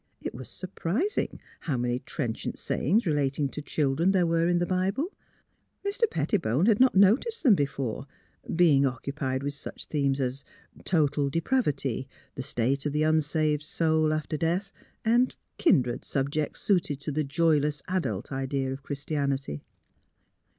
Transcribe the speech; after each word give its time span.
It 0.19 0.33
was 0.33 0.49
surprising 0.49 1.39
how 1.59 1.77
many 1.77 1.99
trenchant 1.99 2.57
sayings 2.57 3.05
relating 3.05 3.49
to 3.49 3.61
children 3.61 4.09
there 4.09 4.25
were 4.25 4.47
in 4.47 4.57
the 4.57 4.65
Bible. 4.65 5.13
Mr. 5.85 6.09
Pettibone 6.09 6.65
had 6.65 6.79
not 6.79 6.95
noticed 6.95 7.43
them 7.43 7.53
before, 7.53 8.07
being 8.55 8.83
occupied 8.83 9.43
with 9.43 9.53
such 9.53 9.85
themes 9.85 10.19
as 10.19 10.43
total 10.85 11.29
depravity, 11.29 12.07
the 12.33 12.41
state 12.41 12.87
of 12.87 12.93
the 12.93 13.03
unsaved 13.03 13.61
soul 13.61 14.11
after 14.11 14.37
death, 14.37 14.71
and 15.05 15.35
kindred 15.59 16.03
subjects 16.03 16.61
suited 16.61 16.99
to 17.01 17.11
the 17.11 17.23
joyless 17.23 17.83
adult 17.87 18.31
idea 18.31 18.73
of 18.73 18.81
Christianity. 18.81 19.61